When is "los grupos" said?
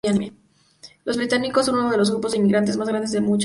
1.97-2.31